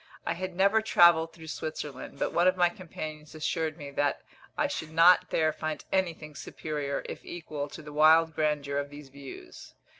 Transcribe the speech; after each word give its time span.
I 0.25 0.33
had 0.33 0.55
never 0.55 0.81
travelled 0.81 1.31
through 1.31 1.49
Switzerland, 1.49 2.17
but 2.17 2.33
one 2.33 2.47
of 2.47 2.57
my 2.57 2.69
companions 2.69 3.35
assured 3.35 3.77
me 3.77 3.91
that 3.91 4.23
I 4.57 4.65
should 4.65 4.89
not 4.91 5.29
there 5.29 5.53
find 5.53 5.85
anything 5.91 6.33
superior, 6.33 7.03
if 7.07 7.23
equal, 7.23 7.69
to 7.69 7.83
the 7.83 7.93
wild 7.93 8.33
grandeur 8.33 8.79
of 8.79 8.89
these 8.89 9.09
views. 9.09 9.75